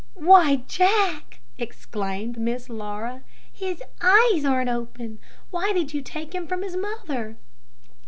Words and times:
"Why, 0.15 0.63
Jack!" 0.67 1.41
exclaimed 1.59 2.39
Miss 2.39 2.69
Laura, 2.69 3.21
"his 3.53 3.83
eyes 4.01 4.43
aren't 4.43 4.67
open; 4.71 5.19
why 5.51 5.73
did 5.73 5.93
you 5.93 6.01
take 6.01 6.33
him 6.33 6.47
from 6.47 6.63
his 6.63 6.75
mother?" 6.75 7.37